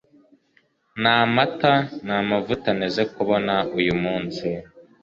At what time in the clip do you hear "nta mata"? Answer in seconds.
1.01-1.73